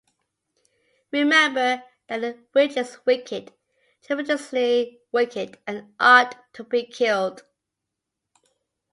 [1.11, 3.51] Remember that the Witch is Wicked—
[4.03, 7.43] tremendously Wicked— and ought to be killed.